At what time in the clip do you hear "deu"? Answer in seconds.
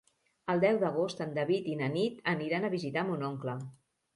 0.63-0.77